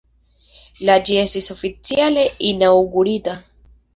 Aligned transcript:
La 0.89 0.93
ĝi 1.09 1.17
estis 1.23 1.49
oficiale 1.57 2.25
inaŭgurita. 2.53 3.39